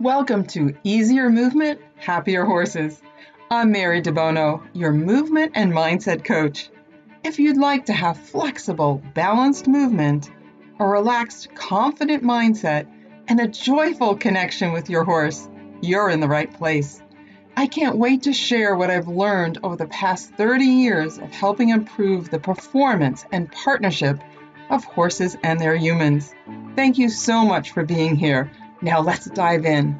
[0.00, 3.00] Welcome to Easier Movement, Happier Horses.
[3.50, 6.68] I'm Mary Debono, your movement and mindset coach.
[7.24, 10.30] If you'd like to have flexible, balanced movement,
[10.78, 12.86] a relaxed, confident mindset,
[13.26, 15.48] and a joyful connection with your horse,
[15.80, 17.02] you're in the right place.
[17.56, 21.70] I can't wait to share what I've learned over the past 30 years of helping
[21.70, 24.20] improve the performance and partnership
[24.68, 26.34] of horses and their humans.
[26.74, 28.50] Thank you so much for being here.
[28.82, 29.92] Now let's dive in.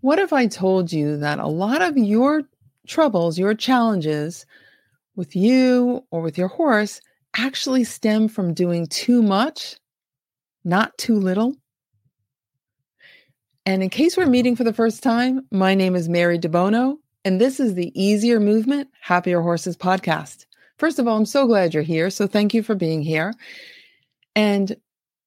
[0.00, 2.42] What if I told you that a lot of your
[2.86, 4.46] troubles, your challenges
[5.14, 7.00] with you or with your horse
[7.36, 9.76] actually stem from doing too much,
[10.64, 11.54] not too little?
[13.66, 17.38] And in case we're meeting for the first time, my name is Mary Debono, and
[17.38, 20.46] this is the Easier Movement, Happier Horses podcast.
[20.78, 22.08] First of all, I'm so glad you're here.
[22.08, 23.34] So thank you for being here.
[24.34, 24.74] And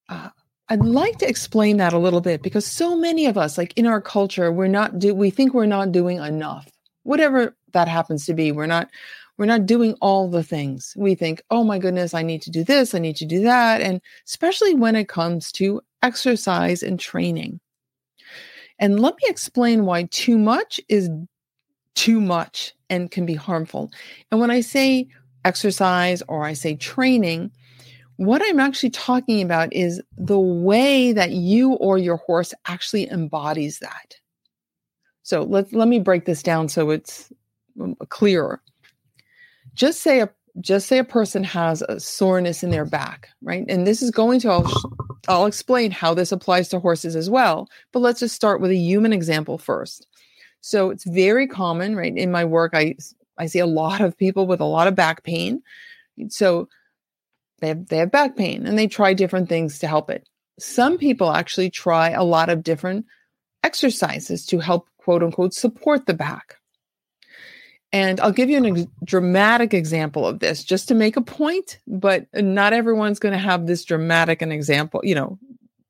[0.10, 0.30] uh,
[0.74, 3.86] I'd like to explain that a little bit because so many of us, like in
[3.86, 6.68] our culture, we're not do we think we're not doing enough.
[7.04, 8.90] Whatever that happens to be, we're not
[9.38, 10.96] we're not doing all the things.
[10.98, 13.82] We think, "Oh my goodness, I need to do this, I need to do that."
[13.82, 17.60] And especially when it comes to exercise and training.
[18.80, 21.08] And let me explain why too much is
[21.94, 23.92] too much and can be harmful.
[24.32, 25.08] And when I say
[25.46, 27.52] exercise or I say training,
[28.18, 33.80] what I'm actually talking about is the way that you or your horse actually embodies
[33.80, 34.16] that.
[35.24, 37.32] So let, let me break this down so it's
[37.82, 38.62] um, clearer.
[39.74, 40.30] Just say a
[40.62, 43.66] just say a person has a soreness in their back, right?
[43.68, 44.72] And this is going to I'll,
[45.28, 48.76] I'll explain how this applies to horses as well, but let's just start with a
[48.76, 50.06] human example first.
[50.62, 52.16] So it's very common, right?
[52.16, 52.96] In my work I
[53.40, 55.64] I see a lot of people with a lot of back pain.
[56.30, 56.70] So
[57.60, 60.28] they have, they have back pain and they try different things to help it.
[60.60, 63.06] Some people actually try a lot of different
[63.64, 66.58] exercises to help, quote unquote, support the back.
[67.92, 71.80] And I'll give you a ex- dramatic example of this just to make a point,
[71.88, 75.38] but not everyone's going to have this dramatic an example, you know,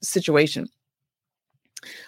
[0.02, 0.68] situation.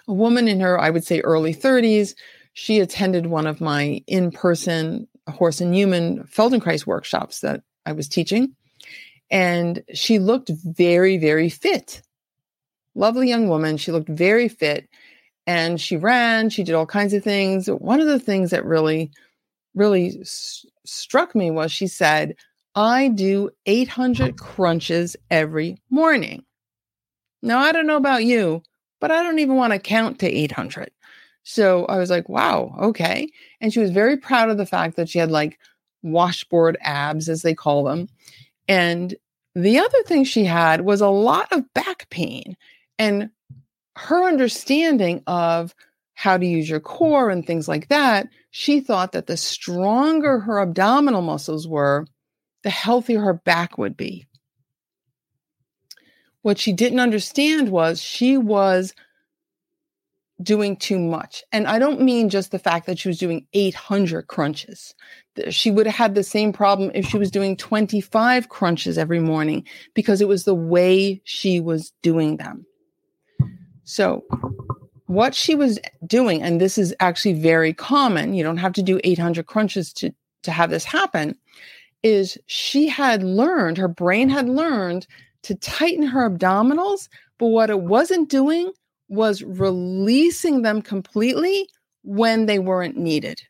[0.06, 2.14] A woman in her, I would say, early 30s,
[2.52, 8.08] she attended one of my in person horse and human Feldenkrais workshops that I was
[8.08, 8.54] teaching.
[9.30, 12.02] And she looked very, very fit.
[12.94, 13.76] Lovely young woman.
[13.76, 14.88] She looked very fit.
[15.46, 17.68] And she ran, she did all kinds of things.
[17.68, 19.10] One of the things that really,
[19.74, 22.34] really s- struck me was she said,
[22.74, 26.44] I do 800 crunches every morning.
[27.42, 28.62] Now, I don't know about you,
[29.00, 30.90] but I don't even want to count to 800.
[31.44, 33.28] So I was like, wow, okay.
[33.60, 35.58] And she was very proud of the fact that she had like
[36.02, 38.08] washboard abs, as they call them.
[38.68, 39.14] And
[39.54, 42.56] the other thing she had was a lot of back pain.
[42.98, 43.30] And
[43.96, 45.74] her understanding of
[46.14, 50.60] how to use your core and things like that, she thought that the stronger her
[50.60, 52.06] abdominal muscles were,
[52.62, 54.26] the healthier her back would be.
[56.42, 58.94] What she didn't understand was she was
[60.42, 61.42] doing too much.
[61.52, 64.94] And I don't mean just the fact that she was doing 800 crunches.
[65.48, 69.66] She would have had the same problem if she was doing 25 crunches every morning
[69.94, 72.66] because it was the way she was doing them.
[73.84, 74.24] So,
[75.06, 79.00] what she was doing, and this is actually very common, you don't have to do
[79.04, 81.36] 800 crunches to, to have this happen,
[82.02, 85.06] is she had learned, her brain had learned
[85.42, 87.08] to tighten her abdominals,
[87.38, 88.72] but what it wasn't doing
[89.08, 91.68] was releasing them completely
[92.02, 93.40] when they weren't needed.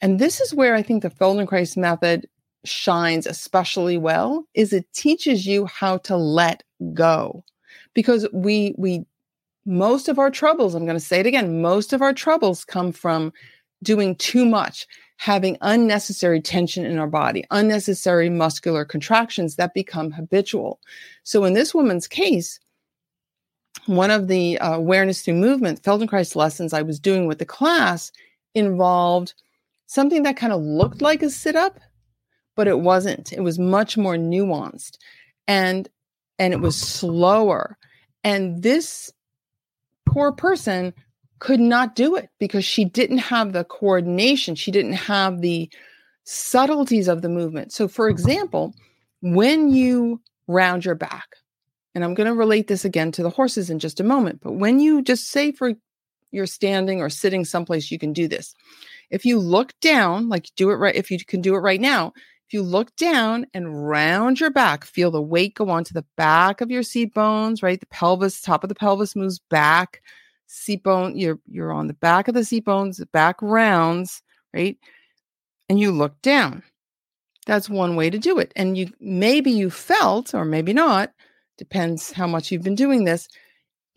[0.00, 2.28] And this is where I think the Feldenkrais method
[2.64, 6.62] shines especially well is it teaches you how to let
[6.92, 7.44] go.
[7.94, 9.04] Because we we
[9.66, 12.90] most of our troubles, I'm going to say it again, most of our troubles come
[12.90, 13.32] from
[13.82, 14.86] doing too much,
[15.18, 20.80] having unnecessary tension in our body, unnecessary muscular contractions that become habitual.
[21.22, 22.58] So in this woman's case,
[23.88, 28.12] one of the uh, awareness through movement Feldenkrais lessons I was doing with the class
[28.54, 29.34] involved
[29.86, 31.80] something that kind of looked like a sit up,
[32.54, 33.32] but it wasn't.
[33.32, 34.98] It was much more nuanced
[35.46, 35.88] and
[36.38, 37.76] and it was slower.
[38.22, 39.10] And this
[40.06, 40.92] poor person
[41.40, 45.70] could not do it because she didn't have the coordination, she didn't have the
[46.24, 47.72] subtleties of the movement.
[47.72, 48.74] So for example,
[49.22, 51.36] when you round your back,
[51.98, 54.40] and I'm going to relate this again to the horses in just a moment.
[54.40, 55.72] But when you just say for
[56.30, 58.54] you're standing or sitting someplace, you can do this.
[59.10, 62.12] If you look down, like do it right, if you can do it right now,
[62.46, 66.60] if you look down and round your back, feel the weight go onto the back
[66.60, 67.80] of your seat bones, right?
[67.80, 70.00] The pelvis, top of the pelvis moves back.
[70.46, 74.22] Seat bone, you're you're on the back of the seat bones, the back rounds,
[74.54, 74.78] right?
[75.68, 76.62] And you look down.
[77.46, 78.52] That's one way to do it.
[78.54, 81.12] And you maybe you felt, or maybe not,
[81.58, 83.28] depends how much you've been doing this.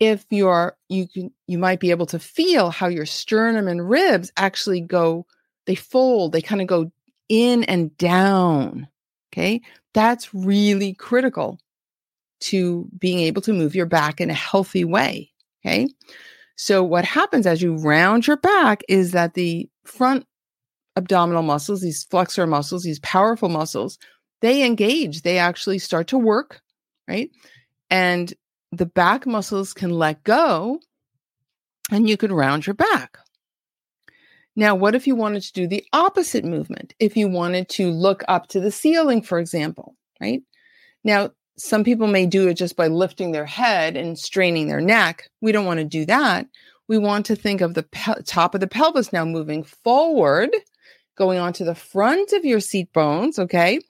[0.00, 4.32] If you're you can you might be able to feel how your sternum and ribs
[4.36, 5.26] actually go,
[5.66, 6.90] they fold, they kind of go
[7.28, 8.88] in and down.
[9.32, 9.62] Okay.
[9.94, 11.58] That's really critical
[12.40, 15.30] to being able to move your back in a healthy way.
[15.64, 15.88] Okay.
[16.56, 20.26] So, what happens as you round your back is that the front
[20.96, 23.98] abdominal muscles, these flexor muscles, these powerful muscles,
[24.42, 26.60] they engage, they actually start to work,
[27.08, 27.30] right?
[27.92, 28.32] And
[28.72, 30.80] the back muscles can let go
[31.90, 33.18] and you can round your back.
[34.56, 36.94] Now, what if you wanted to do the opposite movement?
[36.98, 40.40] If you wanted to look up to the ceiling, for example, right?
[41.04, 45.28] Now, some people may do it just by lifting their head and straining their neck.
[45.42, 46.46] We don't want to do that.
[46.88, 50.50] We want to think of the pe- top of the pelvis now moving forward,
[51.18, 53.80] going onto the front of your seat bones, okay?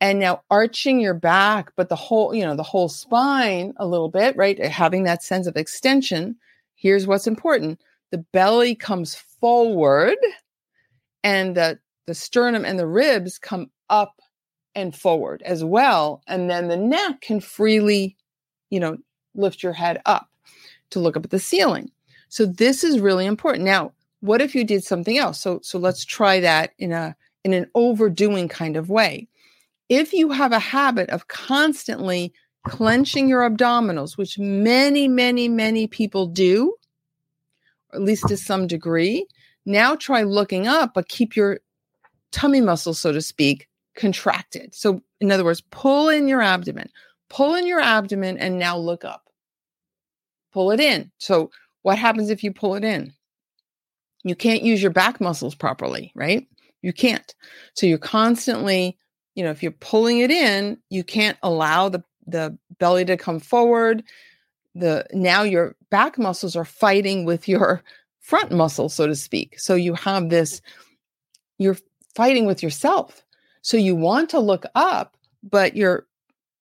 [0.00, 4.08] And now arching your back, but the whole, you know, the whole spine a little
[4.08, 4.58] bit, right?
[4.60, 6.36] Eh, having that sense of extension.
[6.76, 7.80] Here's what's important
[8.10, 10.16] the belly comes forward
[11.22, 14.20] and the, the sternum and the ribs come up
[14.74, 16.22] and forward as well.
[16.26, 18.16] And then the neck can freely,
[18.70, 18.96] you know,
[19.34, 20.28] lift your head up
[20.90, 21.90] to look up at the ceiling.
[22.28, 23.64] So this is really important.
[23.64, 25.40] Now, what if you did something else?
[25.40, 29.28] So so let's try that in a in an overdoing kind of way.
[29.88, 32.32] If you have a habit of constantly
[32.66, 36.74] clenching your abdominals, which many, many, many people do,
[37.92, 39.26] at least to some degree.
[39.64, 41.60] Now try looking up, but keep your
[42.32, 44.74] tummy muscles, so to speak, contracted.
[44.74, 46.88] So, in other words, pull in your abdomen,
[47.28, 49.28] pull in your abdomen, and now look up.
[50.52, 51.10] Pull it in.
[51.18, 51.50] So,
[51.82, 53.12] what happens if you pull it in?
[54.24, 56.46] You can't use your back muscles properly, right?
[56.82, 57.34] You can't.
[57.74, 58.96] So, you're constantly,
[59.38, 63.38] you know, if you're pulling it in, you can't allow the, the belly to come
[63.38, 64.02] forward.
[64.74, 67.84] The now your back muscles are fighting with your
[68.20, 69.56] front muscles so to speak.
[69.60, 70.60] So you have this
[71.58, 71.76] you're
[72.16, 73.24] fighting with yourself.
[73.62, 76.08] So you want to look up but your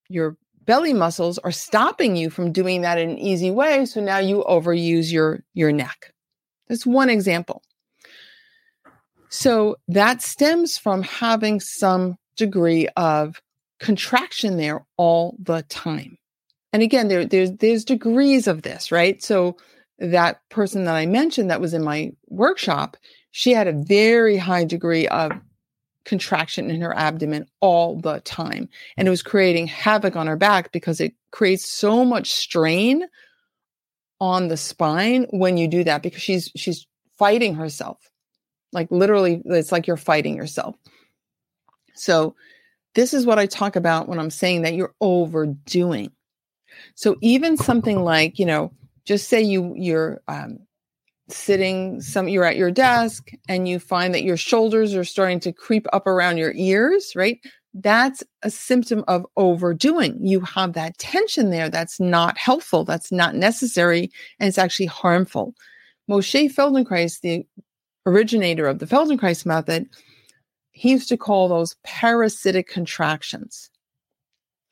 [0.07, 4.19] your belly muscles are stopping you from doing that in an easy way so now
[4.19, 6.13] you overuse your your neck.
[6.68, 7.63] That's one example.
[9.29, 13.42] So that stems from having some degree of
[13.80, 16.18] contraction there all the time.
[16.74, 19.22] And again there, there's there's degrees of this right?
[19.22, 19.57] So
[20.00, 22.95] that person that i mentioned that was in my workshop
[23.31, 25.31] she had a very high degree of
[26.07, 28.68] contraction in her abdomen all the time.
[28.95, 33.06] And it was creating havoc on her back because it creates so much strain
[34.19, 36.88] on the spine when you do that because she's she's
[37.19, 38.00] fighting herself.
[38.72, 40.75] Like literally it's like you're fighting yourself
[41.97, 42.35] so
[42.95, 46.11] this is what i talk about when i'm saying that you're overdoing
[46.95, 48.71] so even something like, you know,
[49.05, 50.59] just say you you're um,
[51.29, 55.53] sitting some you're at your desk and you find that your shoulders are starting to
[55.53, 57.39] creep up around your ears, right?
[57.73, 60.17] That's a symptom of overdoing.
[60.25, 65.53] You have that tension there that's not helpful, that's not necessary, and it's actually harmful.
[66.10, 67.45] Moshe Feldenkrais, the
[68.05, 69.88] originator of the Feldenkrais method,
[70.77, 73.69] he used to call those parasitic contractions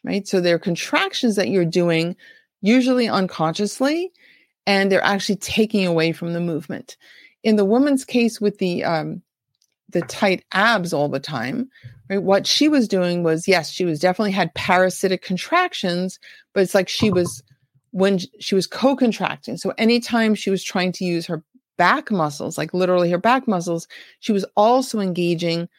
[0.05, 0.27] right?
[0.27, 2.15] So they're contractions that you're doing,
[2.61, 4.11] usually unconsciously,
[4.67, 6.95] and they're actually taking away from the movement.
[7.43, 9.21] In the woman's case with the um,
[9.89, 11.69] the tight abs all the time,
[12.09, 12.21] right?
[12.21, 16.19] What she was doing was, yes, she was definitely had parasitic contractions,
[16.53, 17.43] but it's like she was
[17.91, 19.57] when she was co-contracting.
[19.57, 21.43] So anytime she was trying to use her
[21.77, 23.87] back muscles, like literally her back muscles,
[24.19, 25.69] she was also engaging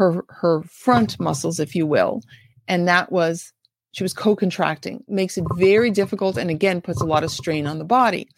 [0.00, 2.22] her her front muscles, if you will,
[2.66, 3.52] and that was
[3.92, 7.78] she was co-contracting, makes it very difficult and again puts a lot of strain on
[7.78, 8.28] the body.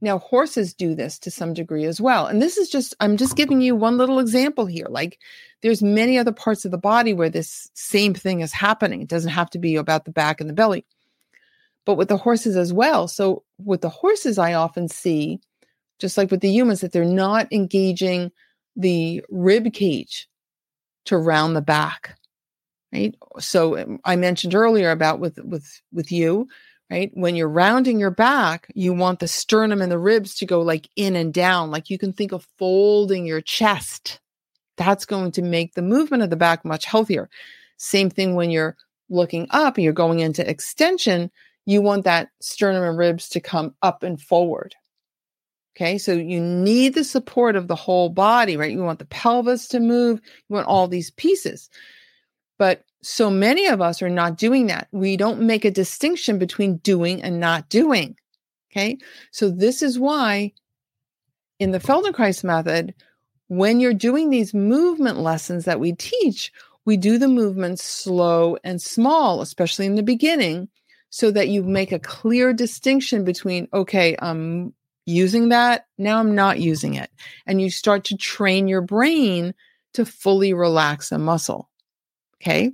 [0.00, 2.26] Now horses do this to some degree as well.
[2.26, 4.86] And this is just I'm just giving you one little example here.
[4.88, 5.18] Like
[5.60, 9.02] there's many other parts of the body where this same thing is happening.
[9.02, 10.86] It doesn't have to be about the back and the belly.
[11.84, 13.08] But with the horses as well.
[13.08, 15.38] So with the horses I often see
[15.98, 18.32] just like with the humans that they're not engaging
[18.74, 20.29] the rib cage
[21.04, 22.16] to round the back
[22.92, 26.48] right so um, i mentioned earlier about with with with you
[26.90, 30.60] right when you're rounding your back you want the sternum and the ribs to go
[30.60, 34.20] like in and down like you can think of folding your chest
[34.80, 37.28] that's going to make the movement of the back much healthier.
[37.76, 38.78] Same thing when you're
[39.10, 41.30] looking up, and you're going into extension,
[41.66, 44.74] you want that sternum and ribs to come up and forward.
[45.76, 48.72] Okay, so you need the support of the whole body, right?
[48.72, 51.70] You want the pelvis to move, you want all these pieces.
[52.58, 54.88] But so many of us are not doing that.
[54.92, 58.16] We don't make a distinction between doing and not doing.
[58.70, 58.98] Okay,
[59.30, 60.52] so this is why
[61.58, 62.94] in the Feldenkrais method,
[63.48, 66.52] when you're doing these movement lessons that we teach,
[66.84, 70.68] we do the movements slow and small, especially in the beginning,
[71.10, 74.72] so that you make a clear distinction between, okay, I'm
[75.10, 77.10] using that, now I'm not using it.
[77.46, 79.54] And you start to train your brain
[79.94, 81.68] to fully relax a muscle.
[82.40, 82.72] Okay.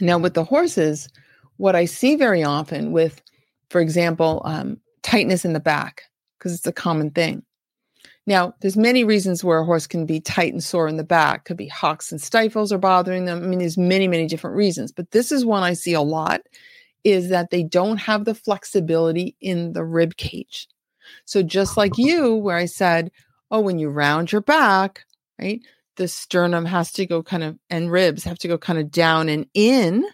[0.00, 1.08] Now, with the horses,
[1.56, 3.22] what I see very often with,
[3.70, 6.02] for example, um, tightness in the back,
[6.38, 7.42] because it's a common thing.
[8.26, 11.44] Now, there's many reasons where a horse can be tight and sore in the back.
[11.44, 13.42] Could be hocks and stifles are bothering them.
[13.42, 16.40] I mean, there's many, many different reasons, but this is one I see a lot
[17.04, 20.66] is that they don't have the flexibility in the rib cage.
[21.24, 23.10] So just like you, where I said,
[23.50, 25.04] oh, when you round your back,
[25.40, 25.60] right,
[25.96, 29.28] the sternum has to go kind of, and ribs have to go kind of down
[29.28, 30.04] and in,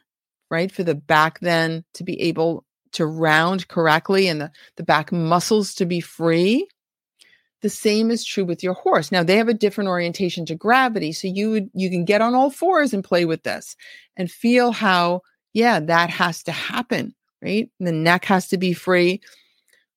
[0.50, 5.12] right, for the back then to be able to round correctly and the, the back
[5.12, 6.66] muscles to be free
[7.62, 9.10] the same is true with your horse.
[9.10, 11.12] Now they have a different orientation to gravity.
[11.12, 13.76] So you would you can get on all fours and play with this
[14.16, 15.22] and feel how,
[15.54, 17.70] yeah, that has to happen, right?
[17.80, 19.20] The neck has to be free.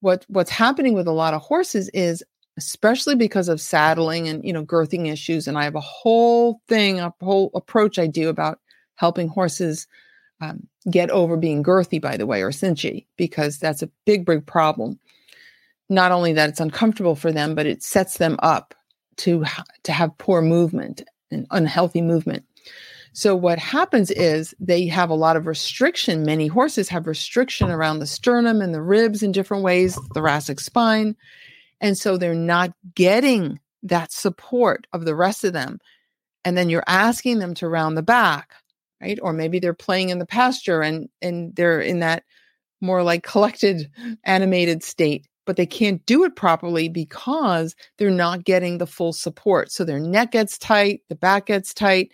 [0.05, 2.23] What what's happening with a lot of horses is
[2.57, 7.01] especially because of saddling and you know girthing issues and i have a whole thing
[7.01, 8.61] a whole approach i do about
[8.95, 9.87] helping horses
[10.39, 14.45] um, get over being girthy by the way or cinchy because that's a big big
[14.45, 14.97] problem
[15.89, 18.73] not only that it's uncomfortable for them, but it sets them up
[19.17, 19.45] to
[19.83, 22.43] to have poor movement and unhealthy movement.
[23.15, 26.23] So what happens is they have a lot of restriction.
[26.23, 31.15] Many horses have restriction around the sternum and the ribs in different ways, thoracic spine,
[31.79, 35.79] and so they're not getting that support of the rest of them.
[36.43, 38.51] And then you're asking them to round the back,
[39.01, 39.17] right?
[39.21, 42.23] Or maybe they're playing in the pasture and and they're in that
[42.81, 43.89] more like collected
[44.25, 49.71] animated state but they can't do it properly because they're not getting the full support.
[49.71, 52.11] So their neck gets tight, the back gets tight,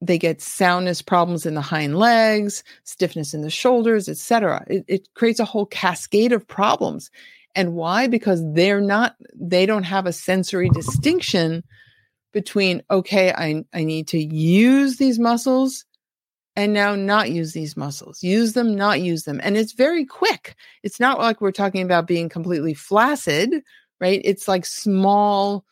[0.00, 4.64] they get soundness problems in the hind legs, stiffness in the shoulders, etc.
[4.68, 7.10] It, it creates a whole cascade of problems.
[7.54, 8.06] And why?
[8.06, 11.64] Because they're not, they don't have a sensory distinction
[12.32, 15.84] between, okay, I, I need to use these muscles
[16.54, 18.22] and now not use these muscles.
[18.22, 19.40] Use them, not use them.
[19.42, 20.54] And it's very quick.
[20.82, 23.62] It's not like we're talking about being completely flaccid,
[24.00, 24.20] right?
[24.24, 25.64] It's like small,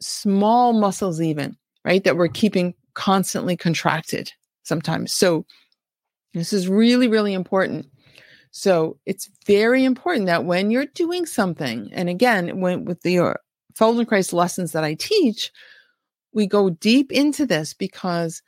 [0.00, 2.02] small muscles, even, right?
[2.04, 4.32] That we're keeping constantly contracted
[4.64, 5.12] sometimes.
[5.12, 5.46] So
[6.34, 7.86] this is really, really important.
[8.50, 13.34] So it's very important that when you're doing something, and again, when with the uh,
[13.78, 15.52] Feldenkrais lessons that I teach,
[16.32, 18.42] we go deep into this because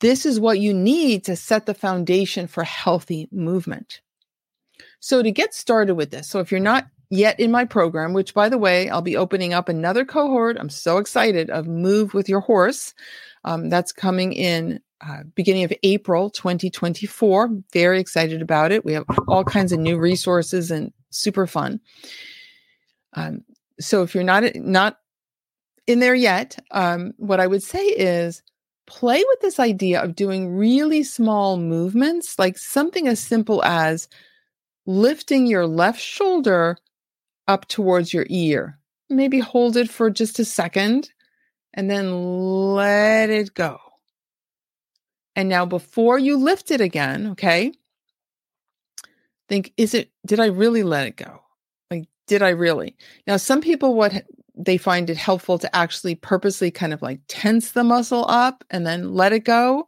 [0.00, 4.00] this is what you need to set the foundation for healthy movement.
[4.98, 8.34] So, to get started with this, so if you're not yet in my program, which
[8.34, 12.28] by the way, I'll be opening up another cohort, I'm so excited of Move with
[12.28, 12.94] Your Horse.
[13.46, 17.50] Um, that's coming in uh, beginning of April 2024.
[17.72, 18.84] Very excited about it.
[18.84, 21.80] We have all kinds of new resources and super fun.
[23.14, 23.42] Um,
[23.78, 24.98] so if you're not not
[25.86, 28.42] in there yet, um, what I would say is
[28.86, 34.08] play with this idea of doing really small movements, like something as simple as
[34.86, 36.78] lifting your left shoulder
[37.48, 38.78] up towards your ear.
[39.08, 41.10] Maybe hold it for just a second
[41.76, 42.10] and then
[42.74, 43.78] let it go.
[45.36, 47.72] And now, before you lift it again, okay,
[49.48, 51.42] think, is it, did I really let it go?
[51.90, 52.96] Like, did I really?
[53.26, 54.24] Now, some people, what
[54.56, 58.86] they find it helpful to actually purposely kind of like tense the muscle up and
[58.86, 59.86] then let it go.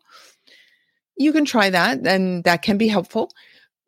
[1.17, 3.33] You can try that, and that can be helpful.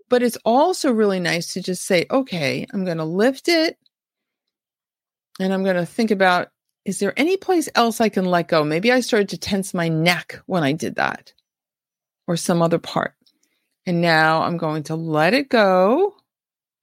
[0.08, 3.76] But it's also really nice to just say, okay, I'm going to lift it
[5.38, 6.48] and I'm going to think about
[6.84, 8.64] is there any place else I can let go?
[8.64, 11.32] Maybe I started to tense my neck when I did that
[12.26, 13.14] or some other part.
[13.86, 16.14] And now I'm going to let it go.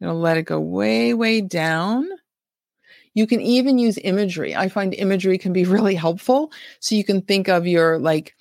[0.01, 2.07] I'm going to let it go way, way down.
[3.13, 4.55] You can even use imagery.
[4.55, 6.51] I find imagery can be really helpful.
[6.79, 8.35] So you can think of your like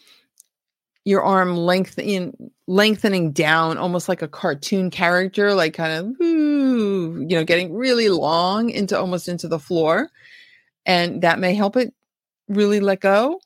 [1.04, 7.44] your arm lengthening lengthening down almost like a cartoon character like kind of you know
[7.44, 10.10] getting really long into almost into the floor
[10.86, 11.92] and that may help it
[12.48, 13.40] really let go.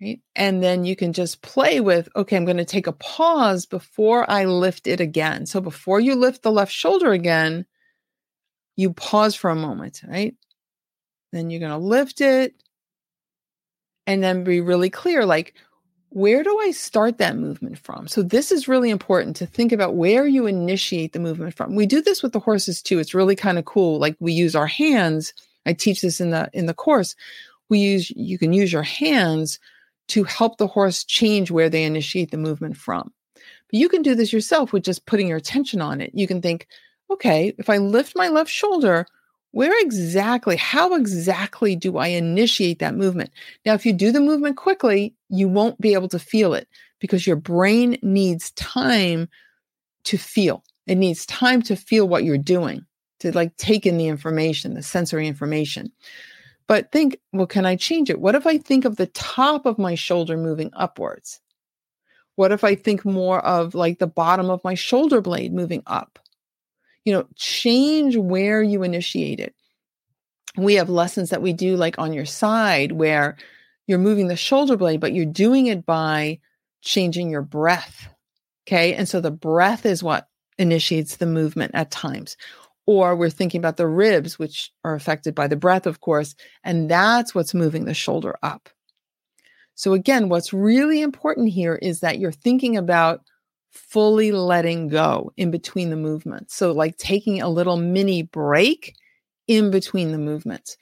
[0.00, 0.20] Right.
[0.34, 4.28] And then you can just play with, okay, I'm going to take a pause before
[4.30, 5.46] I lift it again.
[5.46, 7.64] So before you lift the left shoulder again,
[8.74, 10.34] you pause for a moment, right?
[11.32, 12.62] Then you're going to lift it
[14.06, 15.54] and then be really clear like,
[16.10, 18.06] where do I start that movement from?
[18.06, 21.74] So this is really important to think about where you initiate the movement from.
[21.74, 22.98] We do this with the horses too.
[22.98, 23.98] It's really kind of cool.
[23.98, 25.34] Like we use our hands.
[25.66, 27.14] I teach this in the in the course.
[27.68, 29.58] We use you can use your hands
[30.08, 33.12] to help the horse change where they initiate the movement from.
[33.34, 36.12] But you can do this yourself with just putting your attention on it.
[36.14, 36.68] You can think,
[37.10, 39.06] okay, if I lift my left shoulder,
[39.50, 43.30] where exactly, how exactly do I initiate that movement?
[43.64, 46.68] Now, if you do the movement quickly, you won't be able to feel it
[47.00, 49.28] because your brain needs time
[50.04, 50.62] to feel.
[50.86, 52.85] It needs time to feel what you're doing,
[53.20, 55.92] to like take in the information, the sensory information.
[56.66, 58.20] But think, well, can I change it?
[58.20, 61.40] What if I think of the top of my shoulder moving upwards?
[62.34, 66.18] What if I think more of like the bottom of my shoulder blade moving up?
[67.06, 69.54] you know, change where you initiate it.
[70.58, 73.36] We have lessons that we do like on your side where
[73.86, 76.40] you're moving the shoulder blade, but you're doing it by
[76.82, 78.08] changing your breath.
[78.66, 78.92] Okay.
[78.94, 80.26] And so the breath is what
[80.58, 82.36] initiates the movement at times.
[82.86, 86.88] Or we're thinking about the ribs, which are affected by the breath, of course, and
[86.88, 88.68] that's what's moving the shoulder up.
[89.74, 93.20] So, again, what's really important here is that you're thinking about
[93.72, 96.56] fully letting go in between the movements.
[96.56, 98.94] So, like taking a little mini break
[99.46, 100.76] in between the movements.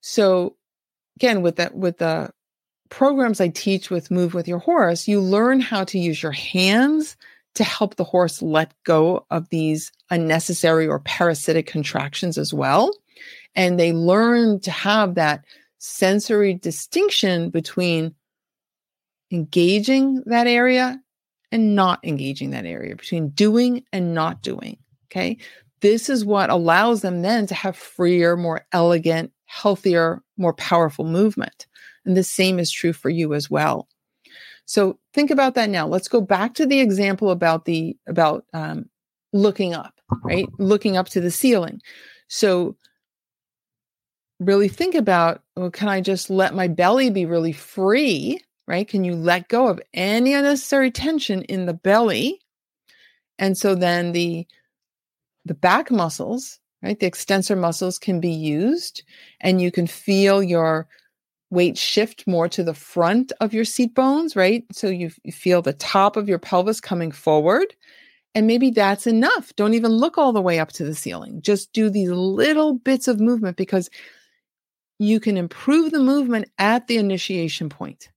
[0.00, 0.56] So,
[1.16, 2.30] again, with that, with the
[2.88, 7.16] programs I teach with Move with Your Horse, you learn how to use your hands
[7.58, 12.96] to help the horse let go of these unnecessary or parasitic contractions as well.
[13.56, 15.44] And they learn to have that
[15.78, 18.14] sensory distinction between
[19.32, 21.00] engaging that area
[21.50, 24.78] and not engaging that area, between doing and not doing.
[25.10, 25.36] Okay.
[25.80, 31.66] This is what allows them then to have freer, more elegant, healthier, more powerful movement.
[32.04, 33.88] And the same is true for you as well.
[34.68, 35.86] So think about that now.
[35.86, 38.88] Let's go back to the example about the about um,
[39.32, 40.46] looking up, right?
[40.58, 41.80] Looking up to the ceiling.
[42.28, 42.76] So
[44.40, 48.86] really think about well, can I just let my belly be really free right?
[48.86, 52.40] Can you let go of any unnecessary tension in the belly?
[53.38, 54.46] And so then the
[55.44, 57.00] the back muscles, right?
[57.00, 59.02] The extensor muscles can be used
[59.40, 60.86] and you can feel your
[61.50, 64.64] weight shift more to the front of your seat bones, right?
[64.72, 67.74] So you, you feel the top of your pelvis coming forward.
[68.34, 69.54] And maybe that's enough.
[69.56, 71.40] Don't even look all the way up to the ceiling.
[71.40, 73.88] Just do these little bits of movement because
[74.98, 78.10] you can improve the movement at the initiation point.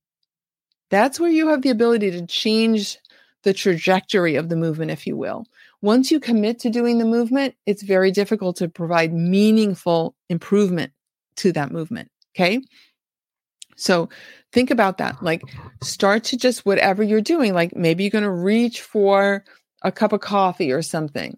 [0.90, 2.98] That's where you have the ability to change
[3.44, 5.46] the trajectory of the movement, if you will.
[5.80, 10.92] Once you commit to doing the movement, it's very difficult to provide meaningful improvement
[11.36, 12.08] to that movement.
[12.36, 12.60] Okay.
[13.82, 14.08] So
[14.52, 15.22] think about that.
[15.22, 15.42] Like,
[15.82, 17.52] start to just whatever you're doing.
[17.52, 19.44] Like, maybe you're going to reach for
[19.82, 21.36] a cup of coffee or something.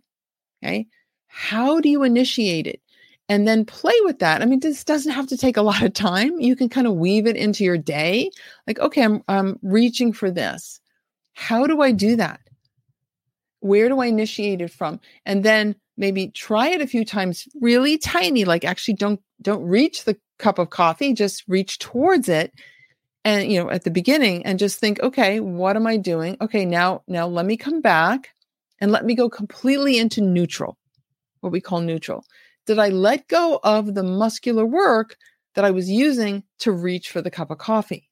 [0.63, 0.87] Okay.
[1.29, 2.81] How do you initiate it?
[3.29, 4.43] and then play with that.
[4.43, 6.39] I mean, this doesn't have to take a lot of time.
[6.41, 8.31] You can kind of weave it into your day.
[8.67, 10.81] Like, okay, I'm, I'm reaching for this.
[11.33, 12.41] How do I do that?
[13.64, 15.00] Where do I initiate it from?
[15.24, 20.05] And then maybe try it a few times really tiny, like actually don't don't reach
[20.05, 22.53] the cup of coffee, just reach towards it.
[23.24, 26.37] And you know, at the beginning and just think, okay, what am I doing?
[26.40, 28.31] Okay, now now let me come back
[28.81, 30.77] and let me go completely into neutral,
[31.40, 32.24] what we call neutral
[32.66, 35.16] did I let go of the muscular work
[35.55, 38.09] that I was using to reach for the cup of coffee?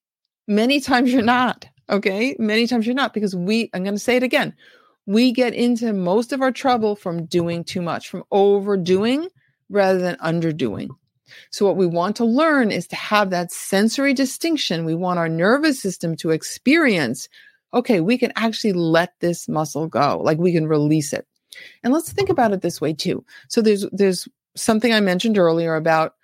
[0.46, 1.66] Many times you're not.
[1.88, 2.36] Okay.
[2.38, 4.54] Many times you're not because we, I'm going to say it again.
[5.06, 9.28] We get into most of our trouble from doing too much, from overdoing
[9.68, 10.90] rather than underdoing.
[11.50, 14.84] So, what we want to learn is to have that sensory distinction.
[14.84, 17.28] We want our nervous system to experience
[17.74, 21.26] okay, we can actually let this muscle go, like we can release it.
[21.82, 23.24] And let's think about it this way too.
[23.48, 26.14] So there's there's something I mentioned earlier about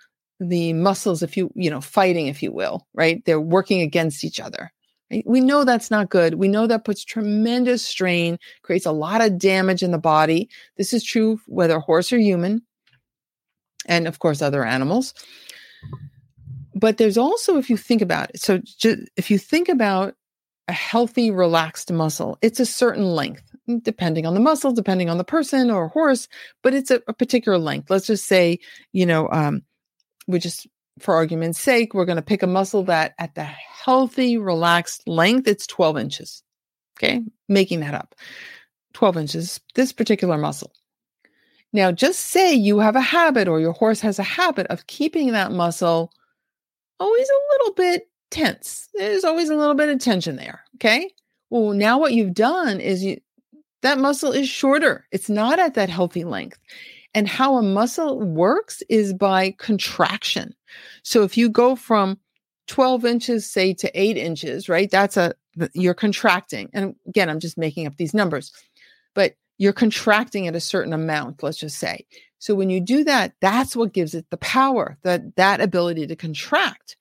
[0.40, 3.24] the muscles, if you, you know, fighting, if you will, right?
[3.24, 4.72] They're working against each other.
[5.10, 5.24] Right?
[5.26, 6.34] We know that's not good.
[6.34, 10.48] We know that puts tremendous strain, creates a lot of damage in the body.
[10.76, 12.62] This is true whether horse or human,
[13.86, 15.14] and of course, other animals.
[16.74, 20.14] But there's also, if you think about it, so just, if you think about
[20.68, 23.42] a healthy, relaxed muscle, it's a certain length
[23.82, 26.28] depending on the muscle, depending on the person or horse,
[26.62, 27.90] but it's a, a particular length.
[27.90, 28.58] Let's just say,
[28.92, 29.62] you know, um,
[30.26, 30.66] we just
[31.00, 35.48] for argument's sake, we're going to pick a muscle that at the healthy, relaxed length,
[35.48, 36.42] it's 12 inches.
[36.98, 37.22] Okay.
[37.48, 38.14] Making that up.
[38.94, 40.72] 12 inches, this particular muscle.
[41.72, 45.32] Now, just say you have a habit or your horse has a habit of keeping
[45.32, 46.10] that muscle
[46.98, 48.88] always a little bit tense.
[48.94, 50.60] There's always a little bit of tension there.
[50.76, 51.10] Okay.
[51.50, 53.20] Well, now what you've done is you,
[53.82, 55.06] that muscle is shorter.
[55.12, 56.58] It's not at that healthy length.
[57.14, 60.54] And how a muscle works is by contraction.
[61.02, 62.18] So if you go from
[62.68, 64.90] 12 inches, say to eight inches, right?
[64.90, 65.34] That's a,
[65.72, 66.70] you're contracting.
[66.72, 68.52] And again, I'm just making up these numbers,
[69.14, 72.06] but you're contracting at a certain amount, let's just say.
[72.38, 76.16] So when you do that, that's what gives it the power, that that ability to
[76.16, 76.96] contract.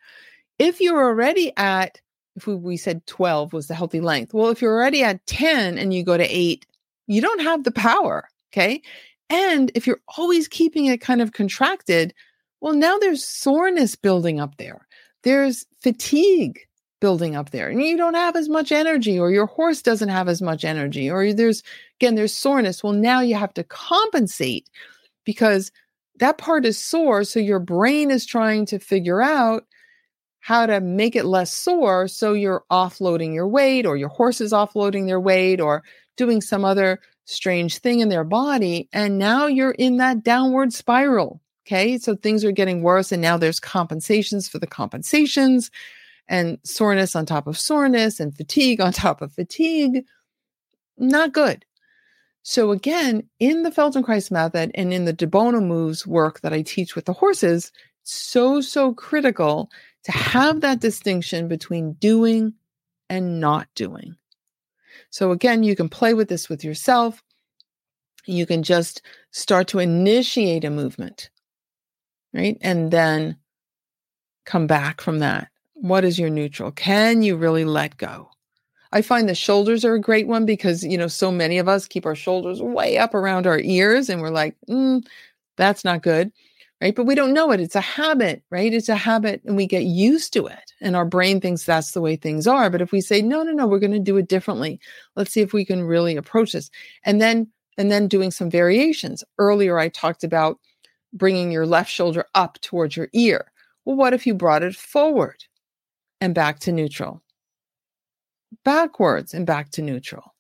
[0.58, 2.01] If you're already at,
[2.36, 5.77] if we, we said 12 was the healthy length, well, if you're already at 10
[5.77, 6.65] and you go to eight,
[7.06, 8.27] you don't have the power.
[8.51, 8.82] Okay.
[9.30, 12.13] And if you're always keeping it kind of contracted,
[12.62, 14.88] well, now there's soreness building up there.
[15.24, 16.60] There's fatigue
[17.00, 20.28] building up there and you don't have as much energy or your horse doesn't have
[20.28, 21.62] as much energy or there's
[22.00, 24.67] again there's soreness well now you have to compensate
[25.24, 25.72] because
[26.15, 29.63] that part is sore so your brain is trying to figure out
[30.39, 34.52] how to make it less sore so you're offloading your weight or your horse is
[34.52, 35.84] offloading their weight or
[36.15, 41.39] doing some other strange thing in their body and now you're in that downward spiral
[41.67, 45.69] okay so things are getting worse and now there's compensations for the compensations
[46.27, 50.06] and soreness on top of soreness and fatigue on top of fatigue.
[50.97, 51.65] Not good.
[52.43, 56.95] So, again, in the Feldenkrais method and in the Debono moves work that I teach
[56.95, 59.69] with the horses, so, so critical
[60.03, 62.53] to have that distinction between doing
[63.10, 64.15] and not doing.
[65.10, 67.21] So, again, you can play with this with yourself.
[68.25, 69.01] You can just
[69.32, 71.30] start to initiate a movement,
[72.38, 72.58] right?
[72.62, 73.36] And then
[74.45, 75.50] come back from that.
[75.73, 76.71] What is your neutral?
[76.71, 78.30] Can you really let go?
[78.93, 81.88] I find the shoulders are a great one because, you know, so many of us
[81.88, 85.06] keep our shoulders way up around our ears and we're like, mm,
[85.58, 86.32] that's not good.
[86.80, 86.95] Right.
[86.95, 87.60] But we don't know it.
[87.60, 88.71] It's a habit, right?
[88.71, 90.71] It's a habit and we get used to it.
[90.80, 92.69] And our brain thinks that's the way things are.
[92.69, 94.80] But if we say, no, no, no, we're going to do it differently.
[95.15, 96.69] Let's see if we can really approach this.
[97.04, 97.47] And then,
[97.80, 99.23] and then doing some variations.
[99.39, 100.60] Earlier, I talked about
[101.13, 103.52] bringing your left shoulder up towards your ear.
[103.86, 105.43] Well, what if you brought it forward?
[106.22, 107.22] and back to neutral,
[108.63, 110.34] backwards and back to neutral,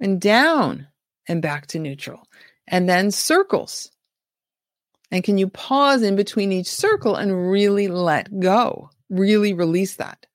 [0.00, 0.86] and down
[1.28, 2.22] and back to neutral,
[2.66, 3.90] and then circles.
[5.10, 10.26] And can you pause in between each circle and really let go, really release that?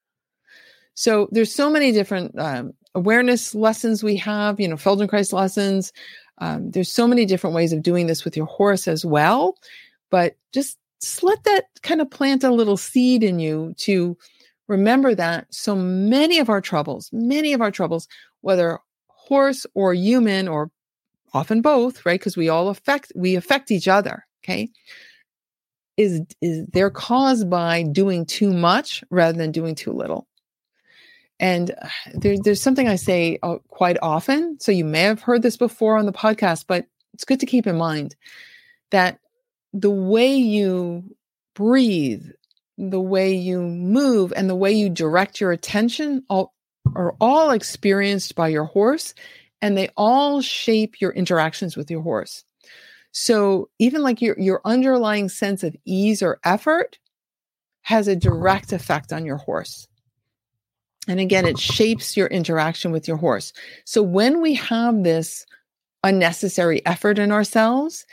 [0.93, 5.91] So there's so many different um, awareness lessons we have, you know, Feldenkrais lessons.
[6.39, 9.57] Um, there's so many different ways of doing this with your horse as well.
[10.09, 14.17] But just, just let that kind of plant a little seed in you to
[14.67, 18.07] Remember that so many of our troubles, many of our troubles,
[18.41, 20.69] whether horse or human or
[21.33, 22.19] often both, right?
[22.19, 24.69] Because we all affect we affect each other, okay?
[25.95, 30.27] Is is they're caused by doing too much rather than doing too little.
[31.39, 34.59] And uh, there, there's something I say uh, quite often.
[34.59, 37.67] So you may have heard this before on the podcast, but it's good to keep
[37.67, 38.15] in mind
[38.91, 39.19] that
[39.73, 41.15] the way you
[41.53, 42.23] breathe
[42.77, 46.53] the way you move and the way you direct your attention all,
[46.95, 49.13] are all experienced by your horse
[49.61, 52.43] and they all shape your interactions with your horse.
[53.11, 56.99] So even like your, your underlying sense of ease or effort
[57.81, 59.87] has a direct effect on your horse.
[61.07, 63.53] And again, it shapes your interaction with your horse.
[63.85, 65.45] So when we have this
[66.03, 68.05] unnecessary effort in ourselves,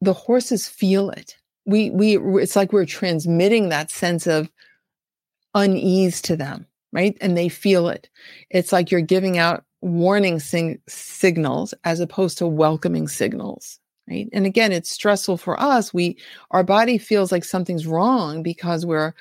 [0.00, 1.36] the horses feel it.
[1.66, 4.50] We we it's like we're transmitting that sense of
[5.54, 7.16] unease to them right?
[7.20, 8.08] And they feel it.
[8.50, 14.28] It's like you're giving out warning sing- signals as opposed to welcoming signals right?
[14.32, 15.92] And again it's stressful for us.
[15.92, 16.18] We
[16.50, 19.14] our body feels like something's wrong because we're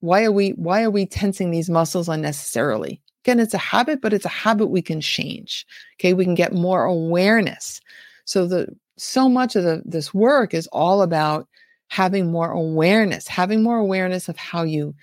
[0.00, 4.12] why are we why are we tensing these muscles unnecessarily again it's a habit but
[4.12, 5.66] it's a habit we can change
[5.98, 7.80] okay we can get more awareness
[8.24, 8.68] so the
[9.00, 11.48] so much of the, this work is all about
[11.88, 14.94] having more awareness, having more awareness of how you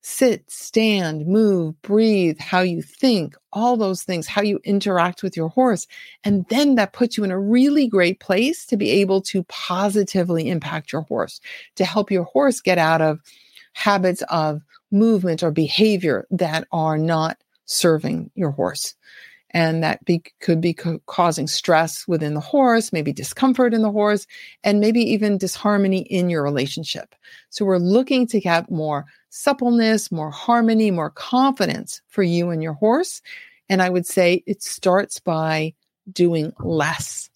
[0.00, 5.48] sit, stand, move, breathe, how you think, all those things, how you interact with your
[5.48, 5.86] horse.
[6.24, 10.48] And then that puts you in a really great place to be able to positively
[10.48, 11.40] impact your horse,
[11.76, 13.20] to help your horse get out of
[13.72, 18.94] habits of movement or behavior that are not serving your horse.
[19.54, 23.90] and that be, could be co- causing stress within the horse, maybe discomfort in the
[23.90, 24.26] horse,
[24.64, 27.14] and maybe even disharmony in your relationship.
[27.50, 32.72] So we're looking to get more suppleness, more harmony, more confidence for you and your
[32.74, 33.20] horse.
[33.68, 35.74] And I would say it starts by
[36.10, 37.30] doing less.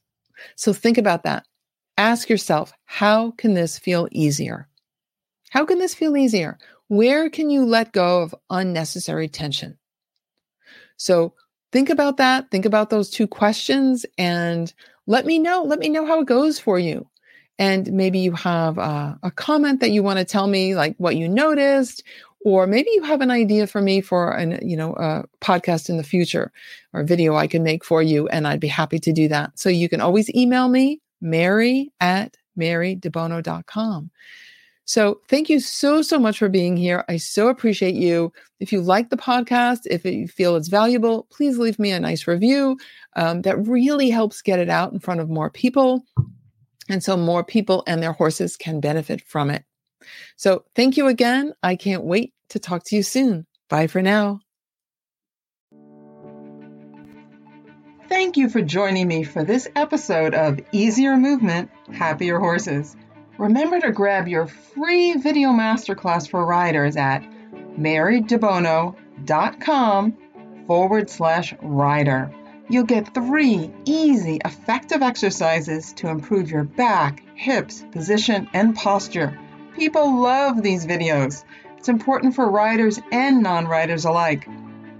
[0.56, 1.46] So think about that.
[1.98, 4.68] Ask yourself, how can this feel easier?
[5.50, 6.58] How can this feel easier?
[6.88, 9.78] Where can you let go of unnecessary tension?
[10.96, 11.34] So
[11.72, 12.50] think about that.
[12.50, 14.72] Think about those two questions and
[15.06, 15.62] let me know.
[15.62, 17.08] Let me know how it goes for you.
[17.58, 21.16] And maybe you have a, a comment that you want to tell me, like what
[21.16, 22.02] you noticed,
[22.44, 25.96] or maybe you have an idea for me for an you know a podcast in
[25.96, 26.52] the future
[26.92, 29.58] or video I can make for you, and I'd be happy to do that.
[29.58, 34.10] So you can always email me, Mary at marydebono.com.
[34.86, 37.04] So thank you so, so much for being here.
[37.08, 38.32] I so appreciate you.
[38.60, 42.28] If you like the podcast, if you feel it's valuable, please leave me a nice
[42.28, 42.78] review.
[43.16, 46.04] Um, that really helps get it out in front of more people.
[46.88, 49.64] And so more people and their horses can benefit from it.
[50.36, 51.52] So thank you again.
[51.64, 53.44] I can't wait to talk to you soon.
[53.68, 54.40] Bye for now.
[58.08, 62.96] Thank you for joining me for this episode of Easier Movement, Happier Horses.
[63.38, 67.22] Remember to grab your free video masterclass for riders at
[67.78, 70.16] marydebono.com
[70.66, 72.32] forward slash rider.
[72.68, 79.38] You'll get three easy, effective exercises to improve your back, hips, position, and posture.
[79.76, 81.44] People love these videos.
[81.76, 84.48] It's important for riders and non riders alike.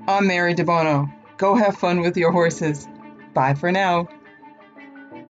[0.06, 1.10] I'm Mary Debono.
[1.38, 2.86] Go have fun with your horses.
[3.34, 4.08] Bye for now.